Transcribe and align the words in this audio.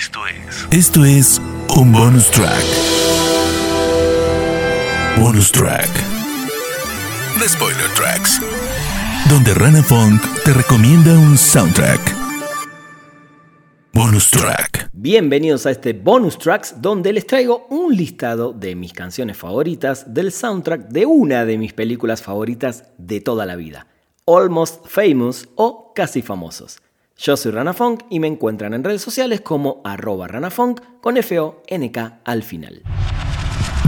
Esto 0.00 0.20
es. 0.26 0.66
Esto 0.70 1.04
es 1.04 1.42
un 1.76 1.92
bonus 1.92 2.30
track. 2.30 2.64
Bonus 5.18 5.52
track. 5.52 5.90
The 7.38 7.46
Spoiler 7.46 7.86
Tracks. 7.94 8.40
Donde 9.28 9.52
Rana 9.52 9.82
Funk 9.82 10.22
te 10.42 10.54
recomienda 10.54 11.12
un 11.18 11.36
soundtrack. 11.36 12.00
Bonus 13.92 14.30
track. 14.30 14.88
Bienvenidos 14.94 15.66
a 15.66 15.70
este 15.70 15.92
bonus 15.92 16.38
tracks 16.38 16.80
donde 16.80 17.12
les 17.12 17.26
traigo 17.26 17.66
un 17.68 17.94
listado 17.94 18.54
de 18.54 18.74
mis 18.74 18.94
canciones 18.94 19.36
favoritas 19.36 20.14
del 20.14 20.32
soundtrack 20.32 20.88
de 20.88 21.04
una 21.04 21.44
de 21.44 21.58
mis 21.58 21.74
películas 21.74 22.22
favoritas 22.22 22.84
de 22.96 23.20
toda 23.20 23.44
la 23.44 23.56
vida, 23.56 23.86
Almost 24.26 24.86
Famous 24.86 25.46
o 25.56 25.92
Casi 25.94 26.22
Famosos. 26.22 26.78
Yo 27.22 27.36
soy 27.36 27.52
Rana 27.52 27.74
Funk 27.74 28.04
y 28.08 28.18
me 28.18 28.28
encuentran 28.28 28.72
en 28.72 28.82
redes 28.82 29.02
sociales 29.02 29.42
como 29.42 29.82
arroba 29.84 30.26
ranafunk 30.26 30.80
con 31.02 31.18
F-O-N-K 31.18 32.20
al 32.24 32.42
final. 32.42 32.80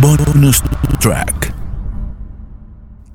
Bonus 0.03 0.63
track. 1.01 1.55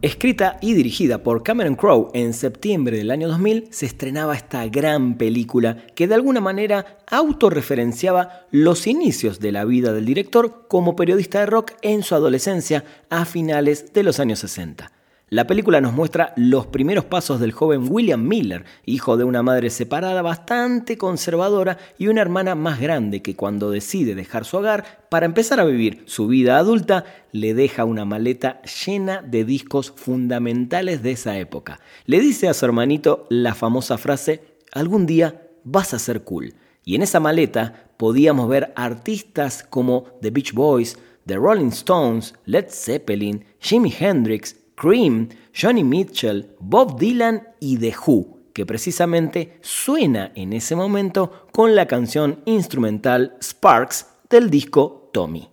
Escrita 0.02 0.58
y 0.60 0.74
dirigida 0.74 1.22
por 1.22 1.44
Cameron 1.44 1.76
Crowe 1.76 2.10
en 2.16 2.34
septiembre 2.34 2.98
del 2.98 3.12
año 3.12 3.28
2000, 3.28 3.68
se 3.70 3.86
estrenaba 3.86 4.34
esta 4.34 4.66
gran 4.70 5.20
película 5.20 5.86
que 5.94 6.08
de 6.08 6.16
alguna 6.16 6.42
manera 6.42 6.98
autorreferenciaba 7.06 8.48
los 8.50 8.88
inicios 8.88 9.40
de 9.40 9.52
la 9.52 9.66
vida 9.66 9.94
del 9.94 10.06
director 10.06 10.66
como 10.68 10.96
periodista 10.96 11.42
de 11.42 11.46
rock 11.46 11.74
en 11.84 12.02
su 12.02 12.16
adolescencia 12.16 12.86
a 13.12 13.26
finales 13.26 13.94
de 13.94 14.02
los 14.02 14.20
años 14.20 14.40
60. 14.40 14.97
La 15.30 15.46
película 15.46 15.82
nos 15.82 15.92
muestra 15.92 16.32
los 16.38 16.68
primeros 16.68 17.04
pasos 17.04 17.42
del 17.42 17.52
joven 17.52 17.88
William 17.90 18.26
Miller, 18.26 18.64
hijo 18.86 19.18
de 19.18 19.26
una 19.26 19.44
madre 19.44 19.70
separada 19.70 20.22
bastante 20.22 20.98
conservadora 20.98 21.78
y 21.98 22.08
una 22.08 22.22
hermana 22.22 22.56
más 22.56 22.80
grande 22.80 23.22
que 23.22 23.36
cuando 23.36 23.70
decide 23.70 24.16
dejar 24.16 24.46
su 24.46 24.56
hogar 24.56 25.06
para 25.10 25.26
empezar 25.26 25.60
a 25.60 25.66
vivir 25.66 26.04
su 26.06 26.28
vida 26.28 26.58
adulta, 26.58 27.04
le 27.34 27.54
deja 27.54 27.84
una 27.84 28.06
maleta 28.06 28.62
llena 28.62 29.22
de 29.22 29.44
discos 29.44 29.92
fundamentales 29.94 31.04
de 31.04 31.12
esa 31.12 31.38
época. 31.38 31.82
Le 32.06 32.22
dice 32.22 32.48
a 32.48 32.54
su 32.54 32.64
hermanito 32.64 33.28
la 33.30 33.54
famosa 33.54 33.98
frase, 33.98 34.56
algún 34.72 35.06
día 35.06 35.50
vas 35.66 35.94
a 35.94 36.00
ser 36.00 36.24
cool. 36.24 36.54
Y 36.86 36.96
en 36.96 37.02
esa 37.02 37.20
maleta 37.20 37.90
podíamos 37.98 38.48
ver 38.48 38.72
artistas 38.78 39.66
como 39.70 40.06
The 40.22 40.32
Beach 40.32 40.54
Boys, 40.54 40.98
The 41.26 41.36
Rolling 41.36 41.72
Stones, 41.72 42.34
Led 42.46 42.68
Zeppelin, 42.70 43.44
Jimi 43.60 43.94
Hendrix, 44.00 44.56
Cream, 44.78 45.30
Johnny 45.60 45.84
Mitchell, 45.84 46.52
Bob 46.60 47.00
Dylan 47.00 47.48
y 47.60 47.78
The 47.78 47.96
Who, 48.06 48.52
que 48.54 48.64
precisamente 48.64 49.58
suena 49.62 50.32
en 50.36 50.54
ese 50.54 50.76
momento 50.76 51.48
con 51.52 51.76
la 51.76 51.88
canción 51.88 52.44
instrumental 52.46 53.36
Sparks 53.42 54.06
del 54.30 54.52
disco 54.52 55.10
Tommy. 55.12 55.50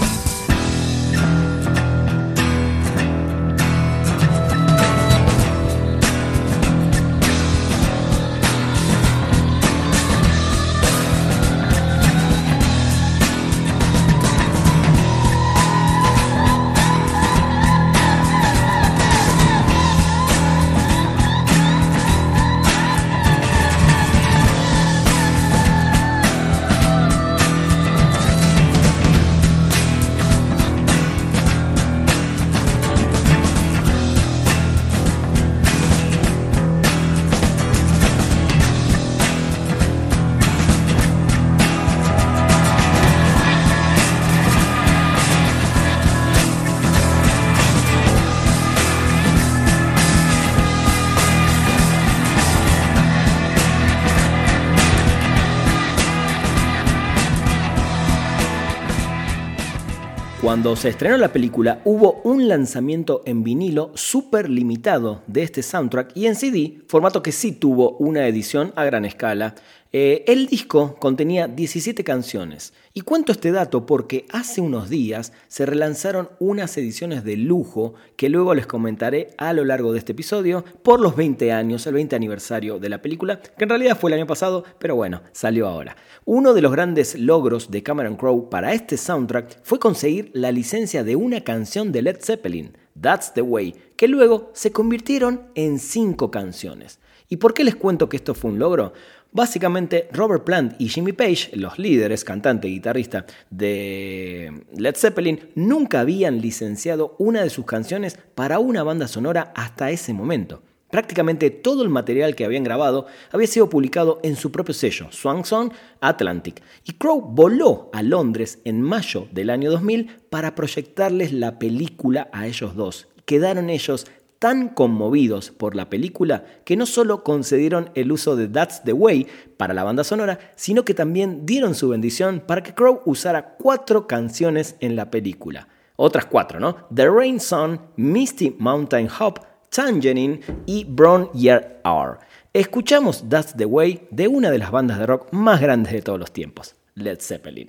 Cuando 60.45 60.77
se 60.77 60.91
estrenó 60.91 61.17
la 61.17 61.33
película 61.33 61.81
hubo 61.87 62.21
un 62.23 62.49
lanzamiento 62.49 63.23
en 63.25 63.43
vinilo 63.43 63.93
súper 63.95 64.51
limitado 64.51 65.23
de 65.27 65.43
este 65.43 65.63
soundtrack 65.63 66.15
y 66.15 66.27
en 66.27 66.37
CD, 66.37 66.83
formato 66.87 67.23
que 67.23 67.33
sí 67.33 67.53
tuvo 67.53 67.97
una 67.97 68.29
edición 68.29 68.71
a 68.77 68.85
gran 68.85 69.07
escala. 69.07 69.55
Eh, 69.97 70.25
el 70.27 70.49
disco 70.49 70.97
contenía 70.99 71.47
17 71.47 72.03
canciones. 72.03 72.73
Y 72.95 73.03
cuento 73.03 73.31
este 73.31 73.53
dato 73.53 73.87
porque 73.87 74.27
hace 74.33 74.61
unos 74.61 74.89
días 74.89 75.33
se 75.47 75.67
relanzaron 75.67 76.31
unas 76.41 76.77
ediciones 76.77 77.23
de 77.23 77.37
lujo 77.37 77.95
que 78.17 78.29
luego 78.29 78.57
les 78.57 78.67
comentaré 78.67 79.29
a 79.39 79.53
lo 79.53 79.65
largo 79.65 79.93
de 79.93 80.01
este 80.01 80.11
episodio 80.11 80.65
por 80.83 80.99
los 80.99 81.15
20 81.15 81.53
años, 81.53 81.87
el 81.87 81.95
20 81.95 82.17
aniversario 82.17 82.81
de 82.81 82.89
la 82.89 83.01
película, 83.01 83.41
que 83.41 83.63
en 83.63 83.71
realidad 83.71 83.97
fue 83.97 84.11
el 84.11 84.15
año 84.15 84.27
pasado, 84.27 84.65
pero 84.81 84.97
bueno, 84.97 85.23
salió 85.31 85.69
ahora. 85.69 85.97
Uno 86.25 86.55
de 86.55 86.63
los 86.63 86.73
grandes 86.73 87.17
logros 87.17 87.71
de 87.71 87.85
Cameron 87.85 88.17
Crowe 88.17 88.51
para 88.51 88.73
este 88.73 88.97
soundtrack 88.97 89.61
fue 89.63 89.79
conseguir 89.79 90.33
la 90.35 90.51
licencia 90.51 91.05
de 91.05 91.15
una 91.15 91.43
canción 91.43 91.93
de 91.93 92.03
Led 92.03 92.19
Zeppelin, 92.21 92.77
That's 93.01 93.33
the 93.35 93.43
Way, 93.43 93.77
que 93.95 94.09
luego 94.09 94.51
se 94.55 94.73
convirtieron 94.73 95.43
en 95.55 95.79
cinco 95.79 96.33
canciones. 96.33 96.99
¿Y 97.29 97.39
por 97.39 97.55
qué 97.55 97.65
les 97.65 97.75
cuento 97.75 98.09
que 98.09 98.17
esto 98.17 98.35
fue 98.35 98.51
un 98.51 98.59
logro? 98.59 98.93
Básicamente, 99.35 100.09
Robert 100.13 100.45
Plant 100.45 100.77
y 100.79 100.89
Jimmy 100.89 101.11
Page, 101.11 101.51
los 101.55 101.77
líderes, 101.77 102.23
cantante 102.23 102.69
y 102.69 102.75
guitarrista 102.75 103.27
de 103.51 104.63
Led 104.77 104.95
Zeppelin, 104.95 105.51
nunca 105.57 105.99
habían 105.99 106.41
licenciado 106.41 107.17
una 107.19 107.43
de 107.43 107.51
sus 107.51 107.67
canciones 107.67 108.17
para 108.37 108.61
una 108.61 108.85
banda 108.85 109.09
sonora 109.09 109.53
hasta 109.57 109.91
ese 109.91 110.13
momento. 110.13 110.63
Prácticamente 110.89 111.51
todo 111.51 111.83
el 111.83 111.89
material 111.89 112.37
que 112.37 112.45
habían 112.45 112.63
grabado 112.63 113.07
había 113.33 113.49
sido 113.49 113.69
publicado 113.69 114.21
en 114.23 114.37
su 114.37 114.53
propio 114.53 114.73
sello, 114.73 115.11
Swan 115.11 115.45
Song 115.45 115.73
Atlantic, 116.01 116.63
y 116.85 116.93
Crow 116.93 117.21
voló 117.21 117.91
a 117.93 118.05
Londres 118.05 118.61
en 118.65 118.83
mayo 118.83 119.27
del 119.33 119.51
año 119.51 119.73
2000 119.73 120.11
para 120.31 120.55
proyectarles 120.55 121.33
la 121.33 121.59
película 121.59 122.29
a 122.33 122.47
ellos 122.47 122.77
dos. 122.77 123.09
Quedaron 123.25 123.69
ellos 123.69 124.07
tan 124.39 124.69
conmovidos 124.69 125.51
por 125.51 125.75
la 125.75 125.89
película 125.89 126.45
que 126.65 126.77
no 126.77 126.87
solo 126.87 127.25
concedieron 127.25 127.91
el 127.95 128.13
uso 128.13 128.37
de 128.37 128.49
That's 128.49 128.83
the 128.85 128.93
Way 128.93 129.27
para 129.57 129.75
la 129.75 129.85
banda 129.85 130.05
sonora, 130.05 130.39
sino 130.57 130.85
que 130.85 130.95
también 130.95 131.47
dieron 131.47 131.75
su 131.75 131.89
bendición 131.89 132.43
para 132.47 132.63
que 132.63 132.75
Crow 132.75 133.01
usara 133.05 133.55
cuatro 133.57 134.07
canciones 134.07 134.77
en 134.81 134.97
la 134.97 135.11
película. 135.11 135.69
Otras 135.97 136.27
cuatro, 136.27 136.59
¿no? 136.59 136.77
The 136.95 137.09
Rain 137.09 137.41
Song, 137.41 137.79
Misty 137.97 138.57
Mountain 138.59 139.09
Hop, 139.21 139.41
Tangerine 139.71 140.41
y 140.67 140.85
Brown 140.85 141.31
Year 141.33 141.81
Hour. 141.85 142.19
Escuchamos 142.53 143.29
That's 143.29 143.57
the 143.57 143.65
Way 143.65 144.09
de 144.11 144.29
una 144.29 144.51
de 144.51 144.59
las 144.59 144.71
bandas 144.71 144.99
de 144.99 145.07
rock 145.07 145.33
más 145.33 145.61
grandes 145.61 145.93
de 145.93 146.03
todos 146.03 146.19
los 146.19 146.33
tiempos, 146.33 146.77
Led 146.95 147.19
Zeppelin. 147.21 147.69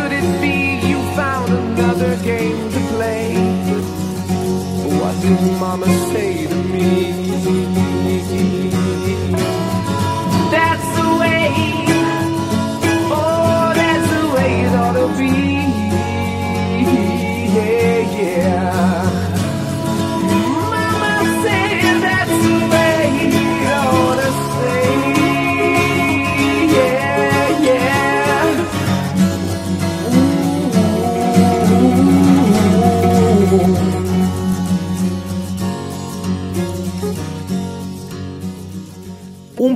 could 0.00 0.12
it 0.12 0.40
be 0.40 0.88
you 0.88 0.98
found 1.14 1.52
another 1.52 2.16
game 2.22 2.58
to 2.74 2.80
play? 2.94 3.34
What 4.98 5.14
did 5.20 5.40
Mama 5.60 5.86
say? 6.12 6.29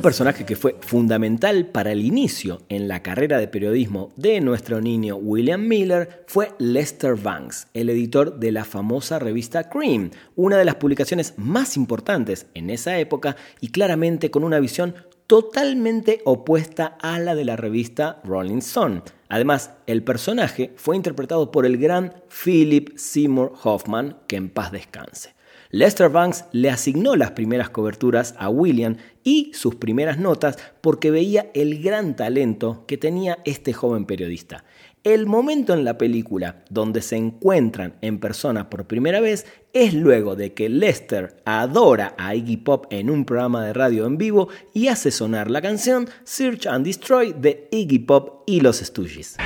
Personaje 0.05 0.45
que 0.45 0.55
fue 0.55 0.77
fundamental 0.81 1.65
para 1.69 1.91
el 1.91 2.05
inicio 2.05 2.61
en 2.69 2.89
la 2.89 3.03
carrera 3.03 3.39
de 3.39 3.49
periodismo 3.49 4.13
de 4.17 4.39
nuestro 4.43 4.83
niño 4.83 5.17
William 5.17 5.67
Miller 5.67 6.27
fue 6.27 6.53
Lester 6.59 7.15
Banks, 7.15 7.69
el 7.73 7.89
editor 7.89 8.39
de 8.39 8.53
la 8.53 8.67
famosa 8.67 9.19
revista 9.19 9.71
Cream, 9.71 10.11
una 10.37 10.59
de 10.59 10.67
las 10.67 10.75
publicaciones 10.75 11.33
más 11.39 11.79
importantes 11.79 12.49
en 12.53 12.69
esa 12.69 12.99
época 12.99 13.37
y 13.63 13.69
claramente 13.69 14.31
con 14.31 14.45
una 14.45 14.61
visión 14.61 14.95
totalmente 15.27 16.21
opuesta 16.27 16.99
a 17.01 17.19
la 17.19 17.35
de 17.35 17.47
la 17.47 17.57
revista 17.57 18.21
Rolling 18.25 18.59
Stone. 18.59 19.01
Además, 19.31 19.71
el 19.87 20.05
personaje 20.05 20.75
fue 20.77 20.97
interpretado 20.97 21.51
por 21.51 21.65
el 21.65 21.79
gran 21.79 22.13
Philip 22.29 22.95
Seymour 22.99 23.55
Hoffman, 23.63 24.19
que 24.29 24.37
en 24.37 24.51
paz 24.51 24.71
descanse. 24.71 25.34
Lester 25.75 26.09
Banks 26.09 26.45
le 26.53 26.71
asignó 26.71 27.17
las 27.17 27.33
primeras 27.33 27.69
coberturas 27.69 28.37
a 28.39 28.49
William 28.49 28.97
y 29.25 29.51
sus 29.55 29.75
primeras 29.75 30.21
notas 30.21 30.57
porque 30.81 31.11
veía 31.11 31.51
el 31.53 31.83
gran 31.83 32.15
talento 32.15 32.85
que 32.87 32.97
tenía 32.97 33.39
este 33.45 33.73
joven 33.73 34.05
periodista. 34.05 34.63
El 35.03 35.27
momento 35.27 35.75
en 35.75 35.83
la 35.83 35.99
película 35.99 36.65
donde 36.71 37.03
se 37.03 37.17
encuentran 37.17 37.95
en 38.03 38.21
persona 38.21 38.71
por 38.71 38.87
primera 38.87 39.19
vez 39.19 39.47
es 39.73 39.95
luego 39.95 40.37
de 40.37 40.55
que 40.55 40.69
Lester 40.69 41.43
adora 41.45 42.15
a 42.19 42.37
Iggy 42.37 42.59
Pop 42.59 42.87
en 42.91 43.11
un 43.11 43.25
programa 43.25 43.67
de 43.67 43.73
radio 43.73 44.07
en 44.07 44.17
vivo 44.17 44.51
y 44.75 44.87
hace 44.87 45.11
sonar 45.11 45.51
la 45.51 45.61
canción 45.61 46.09
Search 46.23 46.69
and 46.69 46.87
Destroy 46.87 47.33
de 47.33 47.67
Iggy 47.73 47.99
Pop 47.99 48.45
y 48.47 48.61
los 48.61 48.77
Stooges. 48.77 49.39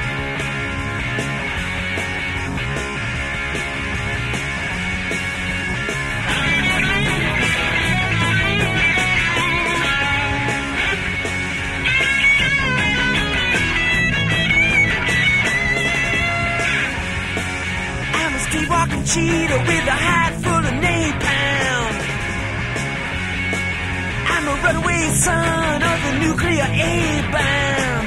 Son 25.19 25.83
of 25.83 25.99
the 26.07 26.13
nuclear 26.23 26.63
A-bomb. 26.63 28.07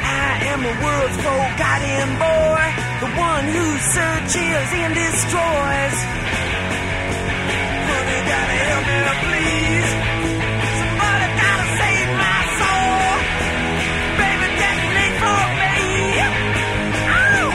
I 0.00 0.30
am 0.50 0.60
the 0.68 0.76
world's 0.84 1.18
forgotten 1.26 2.08
boy, 2.16 2.64
the 3.04 3.10
one 3.28 3.44
who 3.54 3.66
searches 3.96 4.66
and 4.80 4.92
destroys. 4.96 5.96
Honey, 7.88 8.20
gotta 8.32 8.56
help 8.68 8.84
me, 8.88 9.00
please. 9.22 9.90
Somebody 10.80 11.26
gotta 11.42 11.66
save 11.80 12.10
my 12.24 12.40
soul. 12.60 13.12
Baby, 14.20 14.48
for 15.20 15.44
me. 15.60 15.76
Oh! 17.20 17.52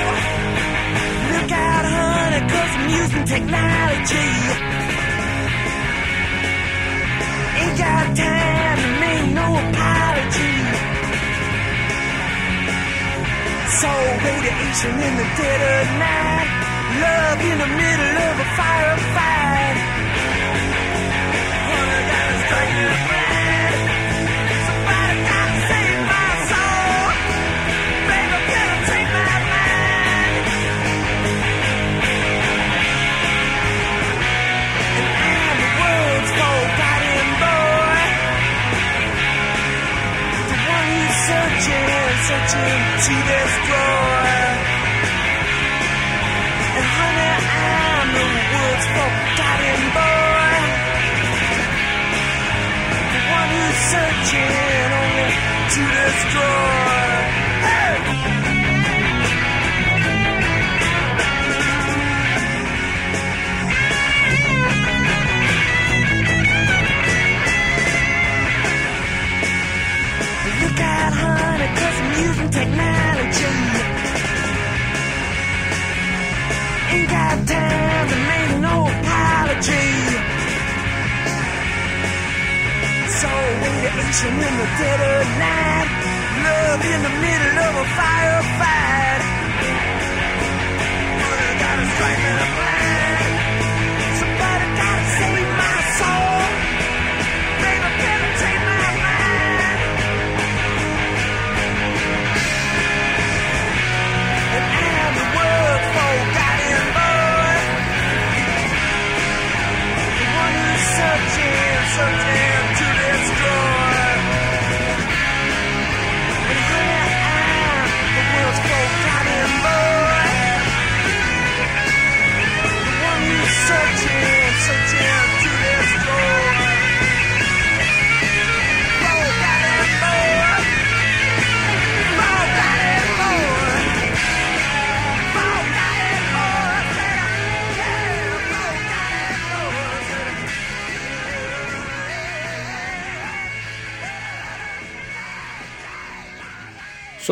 Look 1.33 1.51
out, 1.57 1.85
honey, 1.95 2.41
cause 2.53 2.71
I'm 2.77 2.85
using 3.01 3.25
technology. 3.33 4.76
So 13.77 13.89
radiation 13.89 14.93
in 15.07 15.13
the 15.21 15.27
dead 15.37 15.61
of 15.61 15.85
night. 16.01 16.49
Love 16.97 17.41
in 17.45 17.57
the 17.61 17.69
middle 17.77 18.17
of 18.25 18.35
a 18.41 18.47
firefight. 18.57 19.77
Honey, 21.69 22.01
gotta 22.09 22.37
strike 22.41 22.96
to 42.47 43.13
destroy. 43.31 44.27
And 46.77 46.87
honey, 46.95 47.33
I'm 47.43 48.07
the 48.15 48.25
world's 48.53 48.87
forgotten 48.95 49.81
boy. 49.97 50.55
The 53.13 53.21
one 53.35 53.49
who's 53.51 53.79
searching 53.91 54.89
only 55.01 55.29
to 55.73 55.81
destroy. 55.97 57.11
Hey! 57.67 58.46
Radiation 83.87 84.33
in 84.33 84.53
the 84.57 84.67
dead 84.79 84.99
of 84.99 85.27
night. 85.39 85.89
Love 86.43 86.81
in 86.83 86.99
the 87.03 87.13
middle 87.23 87.57
of 87.67 87.73
a 87.75 87.85
firefight. 87.97 89.21
Honey, 91.23 91.53
gotta 91.59 91.85
strike 91.95 92.19
me 92.23 92.31
blind. 92.55 93.16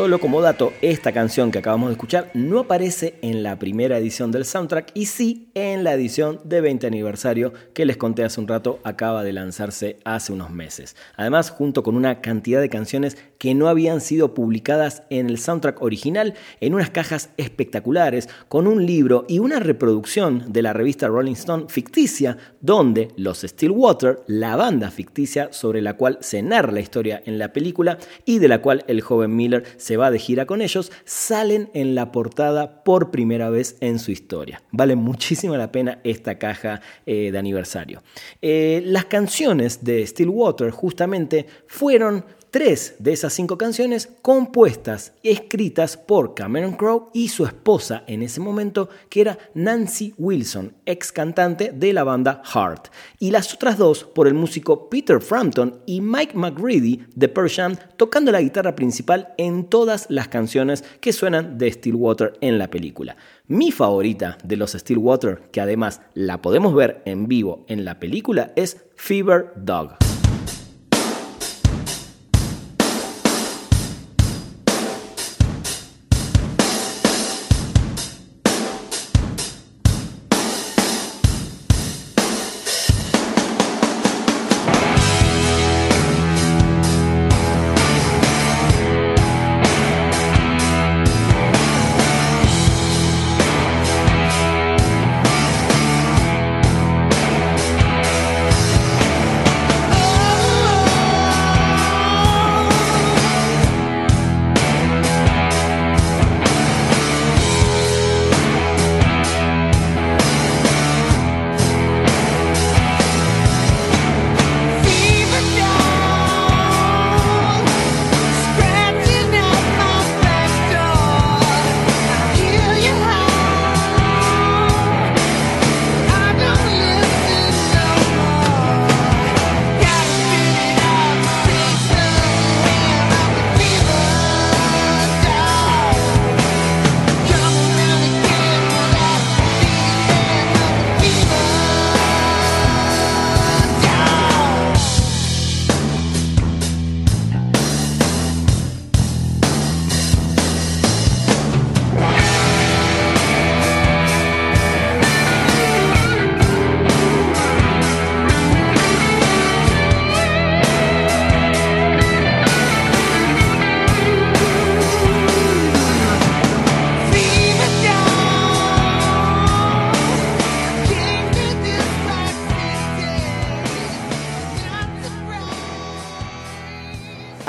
Solo 0.05 0.19
como 0.19 0.39
dato, 0.39 0.71
esta 0.83 1.11
canción 1.11 1.49
que 1.49 1.57
acabamos 1.57 1.89
de 1.89 1.93
escuchar 1.93 2.29
no 2.35 2.59
aparece 2.59 3.15
en 3.23 3.41
la 3.41 3.57
primera 3.57 3.97
edición 3.97 4.31
del 4.31 4.45
soundtrack 4.45 4.91
y 4.93 5.07
sí 5.07 5.49
en 5.55 5.83
la 5.83 5.95
edición 5.95 6.39
de 6.43 6.61
20 6.61 6.85
aniversario 6.85 7.53
que 7.73 7.87
les 7.87 7.97
conté 7.97 8.23
hace 8.23 8.39
un 8.39 8.47
rato 8.47 8.77
acaba 8.83 9.23
de 9.23 9.33
lanzarse 9.33 9.97
hace 10.03 10.31
unos 10.31 10.51
meses. 10.51 10.95
Además, 11.17 11.49
junto 11.49 11.81
con 11.81 11.95
una 11.95 12.21
cantidad 12.21 12.61
de 12.61 12.69
canciones 12.69 13.17
que 13.39 13.55
no 13.55 13.67
habían 13.67 13.99
sido 13.99 14.35
publicadas 14.35 15.01
en 15.09 15.27
el 15.27 15.39
soundtrack 15.39 15.81
original, 15.81 16.35
en 16.61 16.75
unas 16.75 16.91
cajas 16.91 17.31
espectaculares, 17.37 18.29
con 18.47 18.67
un 18.67 18.85
libro 18.85 19.25
y 19.27 19.39
una 19.39 19.59
reproducción 19.59 20.43
de 20.53 20.61
la 20.61 20.73
revista 20.73 21.07
Rolling 21.07 21.33
Stone 21.33 21.65
ficticia, 21.67 22.37
donde 22.61 23.07
los 23.17 23.41
Stillwater, 23.41 24.21
la 24.27 24.55
banda 24.55 24.91
ficticia 24.91 25.51
sobre 25.51 25.81
la 25.81 25.95
cual 25.95 26.19
se 26.21 26.43
narra 26.43 26.71
la 26.71 26.79
historia 26.79 27.23
en 27.25 27.39
la 27.39 27.53
película 27.53 27.97
y 28.23 28.37
de 28.37 28.47
la 28.47 28.61
cual 28.61 28.83
el 28.87 29.01
joven 29.01 29.35
Miller 29.35 29.63
se 29.77 29.94
va 29.97 30.11
de 30.11 30.19
gira 30.19 30.45
con 30.45 30.61
ellos, 30.61 30.91
salen 31.03 31.69
en 31.73 31.95
la 31.95 32.11
portada 32.11 32.83
por 32.83 33.11
primera 33.11 33.49
vez 33.49 33.77
en 33.79 33.99
su 33.99 34.11
historia. 34.11 34.61
Vale 34.71 34.95
muchísimo 34.95 35.55
la 35.57 35.71
pena 35.71 35.99
esta 36.03 36.37
caja 36.37 36.81
eh, 37.05 37.31
de 37.31 37.37
aniversario. 37.37 38.03
Eh, 38.41 38.81
las 38.85 39.05
canciones 39.05 39.83
de 39.83 40.05
Stillwater 40.05 40.71
justamente 40.71 41.45
fueron 41.67 42.25
tres 42.55 42.95
de 42.99 43.11
esas 43.11 43.33
cinco 43.33 43.57
canciones 43.57 44.07
compuestas 44.21 45.11
y 45.21 45.27
escritas 45.27 45.97
por 45.97 46.35
Cameron 46.35 46.71
Crowe 46.71 47.09
y 47.13 47.27
su 47.27 47.45
esposa 47.45 48.05
en 48.07 48.21
ese 48.21 48.39
momento, 48.39 48.87
que 49.09 49.19
era 49.19 49.37
Nancy 49.55 50.13
Wilson, 50.17 50.73
ex 50.85 51.11
cantante 51.11 51.73
de 51.75 51.91
la 51.91 52.05
banda 52.05 52.41
Heart, 52.45 52.87
y 53.19 53.31
las 53.31 53.53
otras 53.53 53.77
dos 53.77 54.05
por 54.05 54.25
el 54.25 54.35
músico 54.35 54.89
Peter 54.89 55.19
Frampton 55.19 55.81
y 55.85 55.99
Mike 55.99 56.37
McReady 56.37 57.05
de 57.13 57.27
Pearl 57.27 57.49
Jam, 57.49 57.75
tocando 57.97 58.31
la 58.31 58.39
guitarra 58.39 58.73
principal 58.73 59.33
en 59.37 59.65
todas 59.65 60.05
las 60.07 60.29
canciones 60.29 60.85
que 61.01 61.11
suenan 61.11 61.57
de 61.57 61.69
Stillwater 61.69 62.37
en 62.39 62.57
la 62.57 62.69
película. 62.69 63.17
Mi 63.47 63.73
favorita 63.73 64.37
de 64.45 64.55
los 64.55 64.71
Stillwater, 64.71 65.41
que 65.51 65.59
además 65.59 65.99
la 66.13 66.41
podemos 66.41 66.73
ver 66.73 67.01
en 67.03 67.27
vivo 67.27 67.65
en 67.67 67.83
la 67.83 67.99
película, 67.99 68.53
es 68.55 68.77
Fever 68.95 69.51
Dog. 69.57 69.97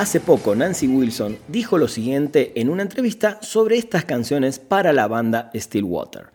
Hace 0.06 0.20
poco 0.20 0.54
Nancy 0.54 0.86
Wilson 0.86 1.36
dijo 1.48 1.78
lo 1.78 1.88
siguiente 1.88 2.52
en 2.54 2.68
una 2.68 2.82
entrevista 2.82 3.40
sobre 3.42 3.76
estas 3.76 4.04
canciones 4.04 4.60
para 4.60 4.92
la 4.92 5.08
banda 5.08 5.50
Stillwater. 5.52 6.30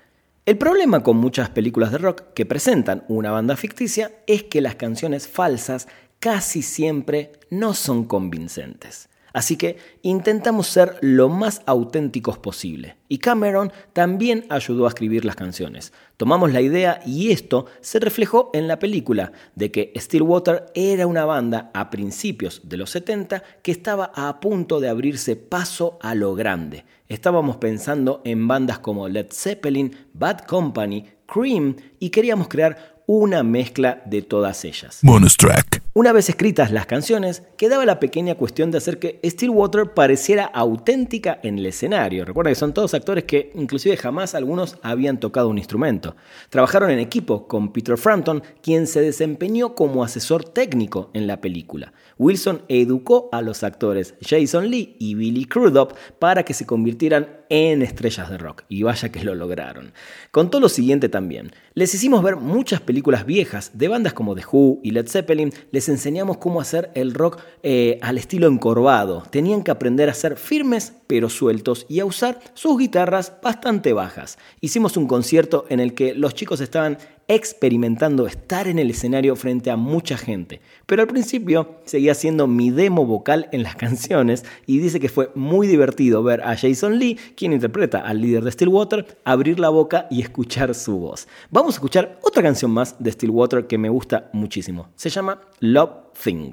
El 0.46 0.58
problema 0.58 1.04
con 1.04 1.16
muchas 1.16 1.52
películas 1.52 1.94
de 1.94 2.00
rock 2.00 2.34
que 2.34 2.46
presentan 2.46 3.06
una 3.08 3.32
banda 3.32 3.56
ficticia 3.56 4.12
es 4.28 4.44
que 4.44 4.60
las 4.60 4.76
canciones 4.76 5.30
falsas 5.30 5.88
casi 6.20 6.64
siempre 6.64 7.32
no 7.50 7.74
son 7.74 8.04
convincentes. 8.04 9.08
Así 9.34 9.56
que 9.56 9.78
intentamos 10.02 10.68
ser 10.68 10.98
lo 11.02 11.30
más 11.30 11.62
auténticos 11.66 12.38
posible. 12.38 12.98
Y 13.08 13.20
Cameron 13.20 13.72
también 13.94 14.46
ayudó 14.50 14.86
a 14.86 14.90
escribir 14.90 15.26
las 15.26 15.36
canciones. 15.36 15.94
Tomamos 16.18 16.52
la 16.52 16.62
idea 16.62 17.02
y 17.06 17.32
esto 17.32 17.66
se 17.82 18.00
reflejó 18.00 18.52
en 18.54 18.68
la 18.68 18.80
película, 18.80 19.32
de 19.56 19.72
que 19.72 19.94
Stillwater 19.98 20.66
era 20.76 21.08
una 21.08 21.26
banda 21.26 21.72
a 21.74 21.90
principios 21.90 22.62
de 22.64 22.78
los 22.78 22.92
70 22.92 23.44
que 23.62 23.72
estaba 23.72 24.12
a 24.16 24.40
punto 24.40 24.80
de 24.80 24.90
abrirse 24.90 25.36
paso 25.36 25.98
a 26.02 26.16
lo 26.16 26.36
grande. 26.36 26.86
Estábamos 27.10 27.58
pensando 27.58 28.22
en 28.24 28.48
bandas 28.48 28.80
como 28.80 29.10
Led 29.10 29.28
Zeppelin, 29.32 29.96
Bad 30.14 30.46
Company, 30.46 31.06
Cream 31.26 31.76
y 32.00 32.10
queríamos 32.10 32.48
crear 32.48 33.04
una 33.08 33.44
mezcla 33.44 34.02
de 34.06 34.22
todas 34.22 34.64
ellas. 34.64 35.00
Bonus 35.02 35.36
track. 35.36 35.82
Una 35.94 36.14
vez 36.14 36.30
escritas 36.30 36.72
las 36.72 36.86
canciones, 36.86 37.44
quedaba 37.58 37.86
la 37.86 38.00
pequeña 38.00 38.36
cuestión 38.36 38.72
de 38.72 38.78
hacer 38.78 38.98
que 38.98 39.20
Stillwater 39.26 39.94
pareciera 39.94 40.46
auténtica 40.46 41.42
en 41.44 41.60
el 41.60 41.66
escenario. 41.66 42.24
Recuerda 42.24 42.50
que 42.50 42.56
son 42.56 42.74
todos 42.74 42.94
actores 42.94 43.26
que 43.26 43.52
inclusive 43.56 43.98
jamás 43.98 44.34
algunos 44.34 44.78
habían 44.84 45.20
tocado 45.20 45.50
un 45.50 45.58
instrumento. 45.58 46.16
Trabajaron 46.50 46.92
en 46.92 47.00
equipo 47.00 47.46
con 47.46 47.74
Peter 47.74 47.98
Frampton, 47.98 48.42
quien 48.62 48.88
se 48.88 49.02
desempeñó 49.02 49.76
como 49.76 50.06
asesor 50.06 50.46
técnico 50.46 51.12
en 51.14 51.28
la 51.28 51.42
película. 51.42 51.92
Wilson 52.18 52.62
educó 52.70 53.28
a 53.34 53.42
los 53.42 53.62
actores 53.62 54.16
Jason 54.22 54.70
Lee 54.70 54.96
y 54.98 55.16
Billy 55.16 55.44
Crudup 55.44 55.94
para 56.20 56.44
que 56.44 56.54
se 56.54 56.66
convirtieran 56.66 57.42
en 57.50 57.82
estrellas 57.82 58.30
de 58.30 58.38
rock. 58.38 58.64
Y 58.70 58.84
vaya 58.84 59.10
que 59.10 59.26
lo 59.26 59.36
lograron. 59.36 59.92
Contó 60.32 60.62
lo 60.62 60.70
siguiente 60.70 61.10
también. 61.10 61.52
Les 61.74 61.94
hicimos 61.94 62.24
ver 62.24 62.38
muchas 62.38 62.80
películas 62.80 63.26
viejas 63.26 63.72
de 63.74 63.90
bandas 63.90 64.14
como 64.14 64.36
The 64.36 64.44
Who 64.50 64.80
y 64.84 64.92
Led 64.92 65.10
Zeppelin. 65.10 65.52
Enseñamos 65.90 66.38
cómo 66.38 66.62
hacer 66.62 66.92
el 66.96 67.14
rock 67.14 67.40
eh, 67.64 68.00
al 68.02 68.18
estilo 68.18 68.48
encorvado. 68.48 69.24
Tenían 69.30 69.64
que 69.64 69.72
aprender 69.72 70.10
a 70.10 70.14
ser 70.14 70.38
firmes 70.38 70.94
pero 71.08 71.30
sueltos 71.30 71.86
y 71.90 72.00
a 72.00 72.06
usar 72.06 72.40
sus 72.54 72.78
guitarras 72.78 73.34
bastante 73.42 73.94
bajas. 73.94 74.38
Hicimos 74.62 74.96
un 74.98 75.08
concierto 75.08 75.66
en 75.70 75.80
el 75.80 75.94
que 75.94 76.14
los 76.14 76.34
chicos 76.34 76.62
estaban 76.62 76.98
experimentando 77.36 78.28
estar 78.28 78.68
en 78.68 78.80
el 78.80 78.90
escenario 78.90 79.36
frente 79.36 79.72
a 79.72 79.76
mucha 79.76 80.18
gente. 80.18 80.62
Pero 80.86 81.02
al 81.02 81.08
principio 81.08 81.80
seguía 81.86 82.14
siendo 82.16 82.48
mi 82.48 82.72
demo 82.72 83.06
vocal 83.06 83.48
en 83.52 83.64
las 83.64 83.76
canciones 83.84 84.46
y 84.66 84.80
dice 84.80 85.00
que 85.00 85.10
fue 85.10 85.32
muy 85.36 85.68
divertido 85.68 86.24
ver 86.24 86.42
a 86.42 86.56
Jason 86.56 87.00
Lee, 87.00 87.18
quien 87.36 87.54
interpreta 87.54 88.00
al 88.00 88.22
líder 88.22 88.44
de 88.44 88.52
Stillwater, 88.52 89.18
abrir 89.24 89.60
la 89.60 89.70
boca 89.70 90.08
y 90.10 90.22
escuchar 90.22 90.74
su 90.76 90.98
voz. 90.98 91.28
Vamos 91.50 91.76
a 91.76 91.78
escuchar 91.78 92.20
otra 92.24 92.44
canción 92.44 92.72
más 92.72 92.96
de 93.00 93.12
Stillwater 93.12 93.68
que 93.68 93.78
me 93.78 93.90
gusta 93.90 94.30
muchísimo. 94.34 94.90
Se 94.96 95.10
llama 95.10 95.42
Love 95.60 95.92
Thing. 96.24 96.52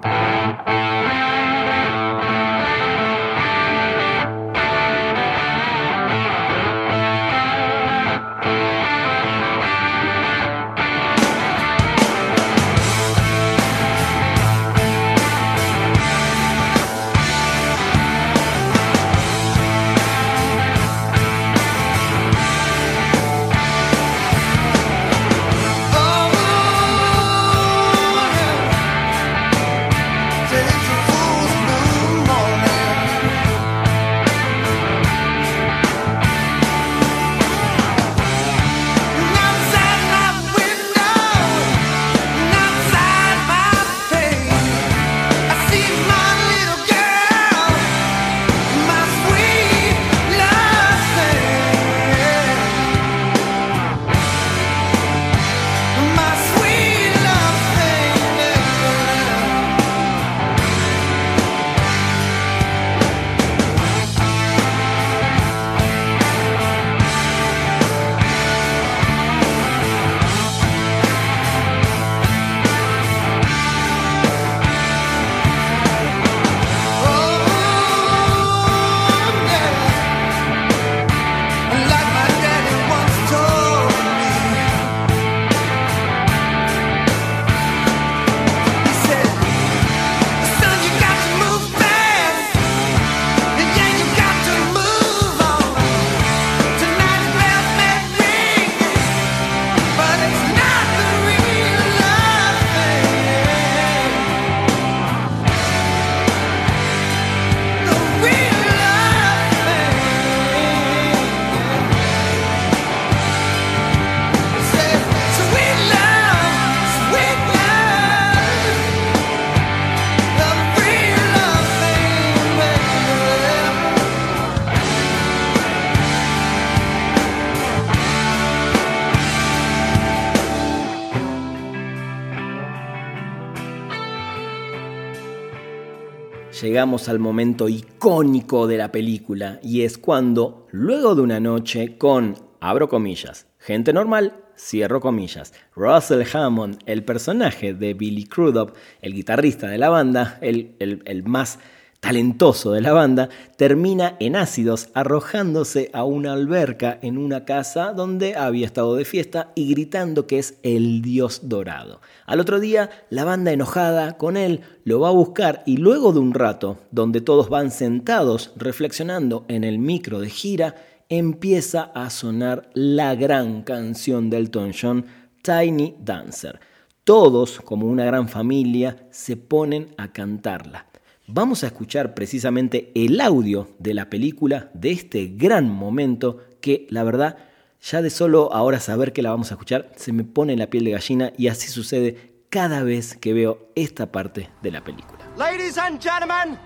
Llegamos 136.69 137.09
al 137.09 137.17
momento 137.17 137.67
icónico 137.67 138.67
de 138.67 138.77
la 138.77 138.91
película 138.91 139.59
y 139.63 139.81
es 139.81 139.97
cuando, 139.97 140.67
luego 140.69 141.15
de 141.15 141.21
una 141.23 141.39
noche 141.39 141.97
con, 141.97 142.35
abro 142.59 142.87
comillas, 142.87 143.47
gente 143.57 143.91
normal, 143.91 144.35
cierro 144.55 145.01
comillas, 145.01 145.51
Russell 145.75 146.21
Hammond, 146.31 146.77
el 146.85 147.03
personaje 147.03 147.73
de 147.73 147.95
Billy 147.95 148.25
Crudup, 148.25 148.75
el 149.01 149.15
guitarrista 149.15 149.65
de 149.65 149.79
la 149.79 149.89
banda, 149.89 150.37
el, 150.41 150.75
el, 150.77 151.01
el 151.05 151.23
más 151.23 151.57
talentoso 151.99 152.71
de 152.71 152.81
la 152.81 152.93
banda, 152.93 153.29
termina 153.57 154.15
en 154.19 154.35
ácidos 154.35 154.89
arrojándose 154.93 155.89
a 155.93 156.05
una 156.05 156.33
alberca 156.33 156.97
en 157.01 157.17
una 157.17 157.45
casa 157.45 157.93
donde 157.93 158.35
había 158.35 158.65
estado 158.65 158.95
de 158.95 159.05
fiesta 159.05 159.51
y 159.55 159.69
gritando 159.69 160.25
que 160.25 160.39
es 160.39 160.59
el 160.63 161.01
dios 161.01 161.41
dorado. 161.43 162.01
Al 162.25 162.39
otro 162.39 162.59
día, 162.59 162.89
la 163.09 163.25
banda 163.25 163.51
enojada 163.51 164.17
con 164.17 164.37
él 164.37 164.61
lo 164.85 165.01
va 165.01 165.09
a 165.09 165.13
buscar 165.13 165.61
y 165.65 165.77
luego 165.77 166.13
de 166.13 166.19
un 166.19 166.33
rato, 166.33 166.77
donde 166.91 167.21
todos 167.21 167.49
van 167.49 167.69
sentados 167.71 168.53
reflexionando 168.55 169.45
en 169.49 169.63
el 169.63 169.77
micro 169.77 170.19
de 170.19 170.29
gira, 170.29 170.75
empieza 171.09 171.91
a 171.93 172.09
sonar 172.09 172.69
la 172.73 173.15
gran 173.15 173.63
canción 173.63 174.29
del 174.29 174.43
Elton 174.43 174.71
John, 174.79 175.05
Tiny 175.41 175.95
Dancer. 175.99 176.59
Todos, 177.03 177.59
como 177.61 177.87
una 177.87 178.05
gran 178.05 178.29
familia, 178.29 179.07
se 179.09 179.35
ponen 179.35 179.93
a 179.97 180.13
cantarla 180.13 180.88
vamos 181.31 181.63
a 181.63 181.67
escuchar 181.67 182.13
precisamente 182.13 182.91
el 182.95 183.21
audio 183.21 183.69
de 183.79 183.93
la 183.93 184.09
película, 184.09 184.69
de 184.73 184.91
este 184.91 185.27
gran 185.27 185.69
momento 185.69 186.39
que 186.61 186.87
la 186.89 187.03
verdad, 187.03 187.37
ya 187.81 188.01
de 188.01 188.09
solo 188.09 188.51
ahora 188.53 188.79
saber 188.79 189.13
que 189.13 189.21
la 189.21 189.29
vamos 189.29 189.51
a 189.51 189.53
escuchar, 189.55 189.91
se 189.95 190.11
me 190.11 190.23
pone 190.23 190.57
la 190.57 190.67
piel 190.67 190.85
de 190.85 190.91
gallina 190.91 191.31
y 191.37 191.47
así 191.47 191.67
sucede 191.67 192.33
cada 192.49 192.83
vez 192.83 193.15
que 193.15 193.33
veo 193.33 193.69
esta 193.75 194.11
parte 194.11 194.49
de 194.61 194.71
la 194.71 194.83
película. 194.83 195.19
Ladies 195.37 195.77
and 195.77 196.01
gentlemen, 196.01 196.57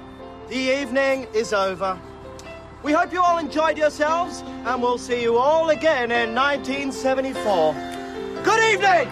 the 0.49 0.81
evening 0.81 1.27
is 1.35 1.53
over. 1.53 1.97
We 2.83 2.93
hope 2.93 3.13
you 3.13 3.21
all 3.21 3.39
enjoyed 3.39 3.77
yourselves 3.77 4.43
and 4.65 4.81
we'll 4.81 4.97
see 4.97 5.21
you 5.23 5.37
all 5.37 5.69
again 5.69 6.11
in 6.11 6.33
1974. 6.33 7.75
Good 8.43 8.59
evening! 8.73 9.07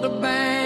The 0.00 0.08
band. 0.08 0.59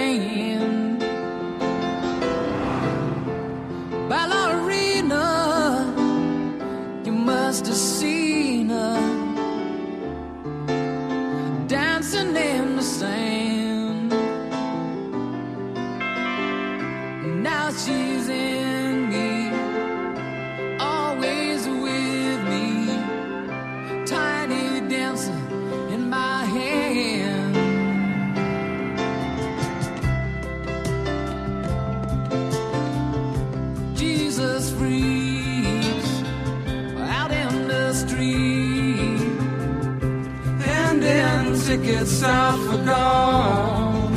Then 41.65 41.81
tickets 41.81 42.23
out 42.23 42.57
for 42.59 42.77
gone. 42.85 44.13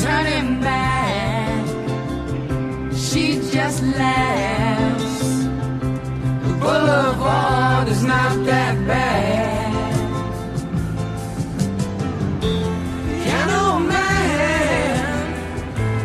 Turning 0.00 0.60
back, 0.60 1.66
she 2.94 3.40
just 3.50 3.82
laughs. 3.82 5.44
The 6.42 6.52
boulevard 6.60 7.88
is 7.88 8.02
not 8.02 8.44
that 8.46 8.86
bad. 8.86 9.74
Piano 13.22 13.78
man 13.80 15.34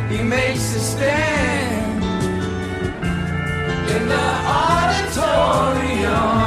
he 0.09 0.21
makes 0.23 0.75
a 0.75 0.79
stand 0.79 2.03
in 3.93 4.07
the 4.07 4.27
auditorium, 4.59 6.40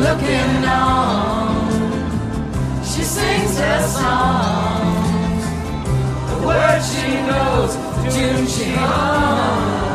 looking 0.00 0.64
on. 0.64 1.68
She 2.84 3.02
sings 3.02 3.58
her 3.58 3.82
songs, 3.82 5.44
the 6.30 6.46
words 6.46 6.84
she 6.92 7.06
knows, 7.28 7.76
the 7.76 8.10
tune 8.10 8.46
she 8.46 8.70
hums. 8.72 9.88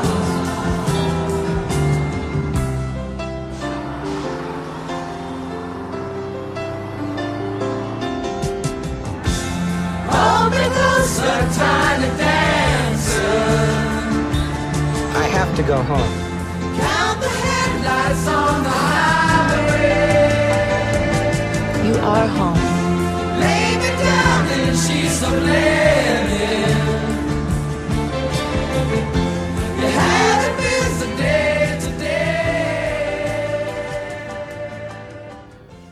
Oh, 10.16 10.50
because 10.50 11.20
a 11.20 11.38
tiny 11.58 12.18
dancer. 12.18 13.44
I 15.18 15.28
have 15.28 15.56
to 15.56 15.64
go 15.64 15.82
home. 15.84 16.23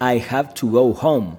I 0.04 0.18
have 0.18 0.56
to 0.56 0.68
go 0.68 0.94
home. 0.94 1.38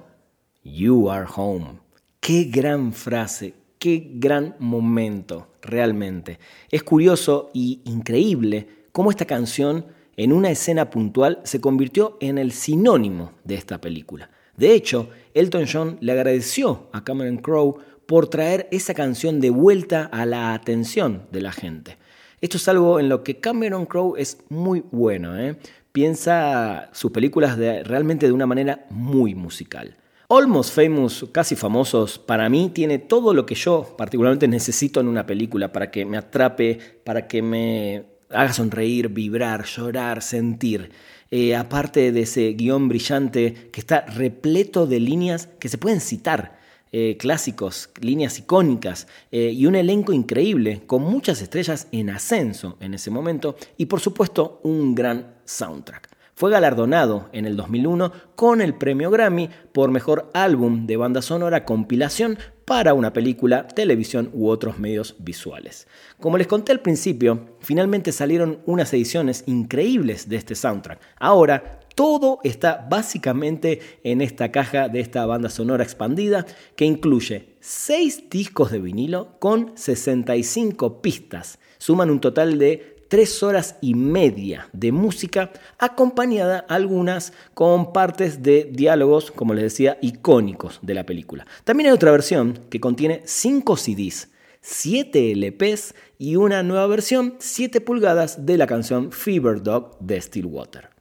You 0.63 1.09
are 1.09 1.25
home. 1.25 1.81
Qué 2.21 2.45
gran 2.45 2.93
frase, 2.93 3.53
qué 3.77 4.09
gran 4.15 4.55
momento, 4.57 5.49
realmente. 5.61 6.39
Es 6.71 6.81
curioso 6.81 7.51
y 7.53 7.81
increíble 7.83 8.87
cómo 8.93 9.11
esta 9.11 9.25
canción, 9.25 9.85
en 10.15 10.31
una 10.31 10.49
escena 10.49 10.89
puntual, 10.89 11.41
se 11.43 11.59
convirtió 11.59 12.17
en 12.21 12.37
el 12.37 12.53
sinónimo 12.53 13.33
de 13.43 13.55
esta 13.55 13.81
película. 13.81 14.29
De 14.55 14.73
hecho, 14.73 15.09
Elton 15.33 15.65
John 15.71 15.97
le 15.99 16.13
agradeció 16.13 16.87
a 16.93 17.03
Cameron 17.03 17.39
Crowe 17.39 17.79
por 18.05 18.27
traer 18.27 18.67
esa 18.71 18.93
canción 18.93 19.39
de 19.39 19.49
vuelta 19.49 20.05
a 20.11 20.25
la 20.25 20.53
atención 20.53 21.27
de 21.31 21.41
la 21.41 21.51
gente. 21.51 21.97
Esto 22.41 22.57
es 22.57 22.67
algo 22.67 22.99
en 22.99 23.09
lo 23.09 23.23
que 23.23 23.39
Cameron 23.39 23.85
Crowe 23.85 24.15
es 24.17 24.37
muy 24.49 24.83
bueno. 24.91 25.39
¿eh? 25.39 25.57
Piensa 25.91 26.89
sus 26.91 27.11
películas 27.11 27.57
realmente 27.57 28.25
de 28.25 28.33
una 28.33 28.45
manera 28.45 28.85
muy 28.89 29.33
musical. 29.33 29.95
Almost 30.29 30.73
Famous, 30.73 31.25
casi 31.31 31.55
famosos, 31.55 32.17
para 32.17 32.49
mí 32.49 32.71
tiene 32.73 32.97
todo 32.97 33.33
lo 33.33 33.45
que 33.45 33.55
yo 33.55 33.95
particularmente 33.97 34.47
necesito 34.47 34.99
en 34.99 35.07
una 35.07 35.25
película 35.25 35.71
para 35.71 35.91
que 35.91 36.05
me 36.05 36.17
atrape, 36.17 36.79
para 37.03 37.27
que 37.27 37.41
me 37.41 38.05
haga 38.29 38.51
sonreír, 38.51 39.09
vibrar, 39.09 39.63
llorar, 39.65 40.21
sentir. 40.21 40.91
Eh, 41.29 41.55
aparte 41.55 42.11
de 42.11 42.21
ese 42.21 42.53
guion 42.53 42.89
brillante 42.89 43.69
que 43.71 43.79
está 43.79 44.01
repleto 44.01 44.85
de 44.87 44.99
líneas 44.99 45.49
que 45.59 45.69
se 45.69 45.77
pueden 45.77 46.01
citar, 46.01 46.57
eh, 46.95 47.17
clásicos, 47.17 47.89
líneas 48.01 48.37
icónicas 48.37 49.07
eh, 49.31 49.51
y 49.51 49.65
un 49.65 49.73
elenco 49.73 50.13
increíble 50.13 50.83
con 50.85 51.01
muchas 51.01 51.41
estrellas 51.41 51.87
en 51.91 52.11
ascenso 52.11 52.77
en 52.79 52.93
ese 52.93 53.09
momento 53.09 53.55
y 53.77 53.87
por 53.87 53.99
supuesto 53.99 54.59
un 54.61 54.93
gran 54.93 55.33
soundtrack. 55.43 56.07
Fue 56.35 56.51
galardonado 56.51 57.29
en 57.31 57.45
el 57.45 57.55
2001 57.55 58.11
con 58.35 58.61
el 58.61 58.75
premio 58.75 59.09
Grammy 59.09 59.49
por 59.71 59.89
mejor 59.89 60.29
álbum 60.35 60.85
de 60.85 60.97
banda 60.97 61.23
sonora 61.23 61.65
compilación 61.65 62.37
para 62.65 62.93
una 62.93 63.11
película, 63.11 63.67
televisión 63.67 64.29
u 64.33 64.49
otros 64.49 64.77
medios 64.77 65.15
visuales. 65.19 65.87
Como 66.19 66.37
les 66.37 66.47
conté 66.47 66.71
al 66.71 66.81
principio, 66.81 67.57
finalmente 67.59 68.11
salieron 68.11 68.59
unas 68.65 68.93
ediciones 68.93 69.43
increíbles 69.47 70.29
de 70.29 70.37
este 70.37 70.55
soundtrack. 70.55 70.99
Ahora 71.19 71.79
todo 71.95 72.39
está 72.43 72.87
básicamente 72.89 73.79
en 74.03 74.21
esta 74.21 74.51
caja 74.51 74.89
de 74.89 74.99
esta 74.99 75.25
banda 75.25 75.49
sonora 75.49 75.83
expandida 75.83 76.45
que 76.75 76.85
incluye 76.85 77.55
6 77.59 78.29
discos 78.29 78.71
de 78.71 78.79
vinilo 78.79 79.39
con 79.39 79.71
65 79.75 81.01
pistas. 81.01 81.59
Suman 81.77 82.09
un 82.09 82.19
total 82.19 82.57
de 82.57 82.93
tres 83.13 83.43
horas 83.43 83.75
y 83.79 83.93
media 83.93 84.69
de 84.73 84.91
música, 84.91 85.51
acompañada 85.77 86.65
algunas 86.67 87.31
con 87.53 87.93
partes 87.93 88.41
de 88.41 88.67
diálogos, 88.71 89.29
como 89.29 89.53
les 89.53 89.65
decía, 89.65 89.99
icónicos 90.01 90.79
de 90.81 90.95
la 90.95 91.05
película. 91.05 91.45
También 91.63 91.89
hay 91.89 91.93
otra 91.93 92.09
versión 92.09 92.59
que 92.71 92.79
contiene 92.79 93.21
cinco 93.25 93.77
CDs, 93.77 94.29
7 94.61 95.33
LPs 95.35 95.93
y 96.17 96.37
una 96.37 96.63
nueva 96.63 96.87
versión 96.87 97.35
7 97.37 97.81
pulgadas 97.81 98.47
de 98.47 98.57
la 98.57 98.65
canción 98.65 99.11
Fever 99.11 99.61
Dog 99.61 99.99
de 99.99 100.19
Stillwater. 100.19 100.92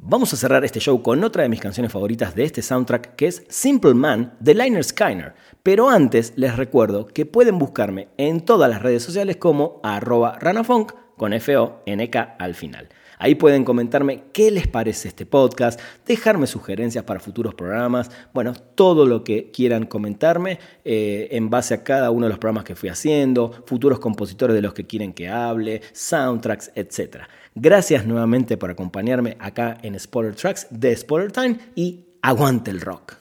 Vamos 0.00 0.32
a 0.32 0.36
cerrar 0.36 0.64
este 0.64 0.78
show 0.78 1.02
con 1.02 1.24
otra 1.24 1.42
de 1.42 1.48
mis 1.48 1.60
canciones 1.60 1.90
favoritas 1.92 2.34
de 2.36 2.44
este 2.44 2.62
soundtrack 2.62 3.16
que 3.16 3.26
es 3.26 3.44
Simple 3.48 3.94
Man 3.94 4.36
de 4.38 4.54
Liner 4.54 4.84
Skyner. 4.84 5.34
Pero 5.64 5.90
antes 5.90 6.32
les 6.36 6.56
recuerdo 6.56 7.08
que 7.08 7.26
pueden 7.26 7.58
buscarme 7.58 8.08
en 8.16 8.40
todas 8.42 8.70
las 8.70 8.80
redes 8.80 9.02
sociales 9.02 9.36
como 9.36 9.80
arroba 9.82 10.38
ranafunk 10.38 10.92
con 11.18 11.34
F-O-N-K 11.34 12.36
al 12.38 12.54
final. 12.54 12.88
Ahí 13.18 13.34
pueden 13.34 13.64
comentarme 13.64 14.24
qué 14.32 14.50
les 14.50 14.68
parece 14.68 15.08
este 15.08 15.26
podcast, 15.26 15.80
dejarme 16.06 16.46
sugerencias 16.46 17.04
para 17.04 17.20
futuros 17.20 17.54
programas, 17.54 18.10
bueno, 18.32 18.54
todo 18.54 19.06
lo 19.06 19.24
que 19.24 19.50
quieran 19.50 19.86
comentarme 19.86 20.58
eh, 20.84 21.28
en 21.32 21.50
base 21.50 21.74
a 21.74 21.82
cada 21.82 22.10
uno 22.10 22.26
de 22.26 22.30
los 22.30 22.38
programas 22.38 22.64
que 22.64 22.76
fui 22.76 22.88
haciendo, 22.88 23.52
futuros 23.66 23.98
compositores 23.98 24.54
de 24.54 24.62
los 24.62 24.72
que 24.72 24.86
quieren 24.86 25.12
que 25.12 25.28
hable, 25.28 25.82
soundtracks, 25.92 26.70
etc. 26.76 27.24
Gracias 27.54 28.06
nuevamente 28.06 28.56
por 28.56 28.70
acompañarme 28.70 29.36
acá 29.40 29.78
en 29.82 29.98
Spoiler 29.98 30.36
Tracks 30.36 30.68
de 30.70 30.96
Spoiler 30.96 31.32
Time 31.32 31.58
y 31.74 32.04
aguante 32.22 32.70
el 32.70 32.80
rock. 32.80 33.16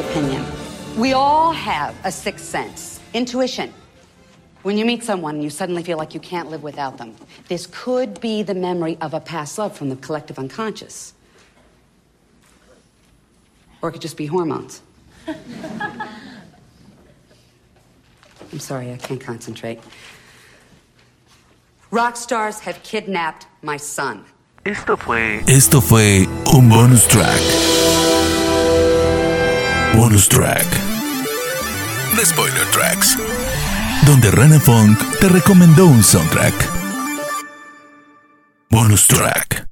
Opinion, 0.00 0.44
we 0.96 1.12
all 1.12 1.52
have 1.52 1.94
a 2.04 2.10
sixth 2.10 2.44
sense, 2.44 3.00
intuition. 3.14 3.72
When 4.62 4.76
you 4.76 4.84
meet 4.84 5.04
someone 5.04 5.36
and 5.36 5.44
you 5.44 5.50
suddenly 5.50 5.82
feel 5.82 5.96
like 5.96 6.12
you 6.12 6.20
can't 6.20 6.50
live 6.50 6.62
without 6.62 6.98
them, 6.98 7.16
this 7.48 7.66
could 7.70 8.20
be 8.20 8.42
the 8.42 8.54
memory 8.54 8.98
of 9.00 9.14
a 9.14 9.20
past 9.20 9.58
love 9.58 9.76
from 9.76 9.88
the 9.88 9.96
collective 9.96 10.38
unconscious. 10.38 11.14
Or 13.80 13.88
it 13.88 13.92
could 13.92 14.02
just 14.02 14.16
be 14.18 14.26
hormones. 14.26 14.82
I'm 18.52 18.58
sorry, 18.58 18.92
I 18.92 18.96
can't 18.96 19.20
concentrate. 19.20 19.80
Rock 21.90 22.16
stars 22.16 22.60
have 22.60 22.82
kidnapped 22.82 23.46
my 23.62 23.76
son. 23.76 24.24
Esto 24.64 24.96
fue. 24.96 25.42
Esto 25.48 25.80
fue 25.80 26.26
un 26.52 26.68
bonus 26.68 27.06
track. 27.08 28.19
Bonus 29.96 30.28
track. 30.28 30.66
The 32.16 32.24
Spoiler 32.24 32.66
Tracks. 32.70 33.16
Donde 34.06 34.30
Rana 34.30 34.58
Funk 34.60 34.98
te 35.20 35.28
recomendó 35.28 35.86
un 35.86 36.02
soundtrack. 36.02 36.54
Bonus 38.70 39.06
track. 39.06 39.69